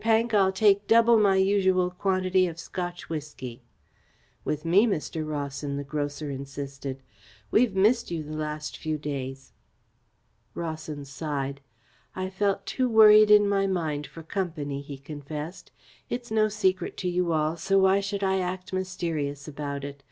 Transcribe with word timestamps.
Pank, 0.00 0.34
I'll 0.34 0.50
take 0.50 0.88
double 0.88 1.16
my 1.16 1.36
usual 1.36 1.88
quantity 1.88 2.48
of 2.48 2.58
Scotch 2.58 3.08
whisky." 3.08 3.62
"With 4.44 4.64
me, 4.64 4.88
Mr. 4.88 5.24
Rawson," 5.24 5.76
the 5.76 5.84
grocer 5.84 6.32
insisted. 6.32 7.00
"We've 7.52 7.76
missed 7.76 8.10
you 8.10 8.24
the 8.24 8.34
last 8.36 8.76
few 8.76 8.98
days." 8.98 9.52
Rawson 10.52 11.04
sighed. 11.04 11.60
"I 12.16 12.28
felt 12.28 12.66
too 12.66 12.88
worried 12.88 13.30
in 13.30 13.48
my 13.48 13.68
mind 13.68 14.08
for 14.08 14.24
company," 14.24 14.80
he 14.80 14.98
confessed. 14.98 15.70
"It's 16.10 16.32
no 16.32 16.48
secret 16.48 16.96
to 16.96 17.08
you 17.08 17.30
all, 17.30 17.56
so 17.56 17.78
why 17.78 18.00
should 18.00 18.24
I 18.24 18.40
act 18.40 18.72
mysterious 18.72 19.46
about 19.46 19.84
it. 19.84 20.02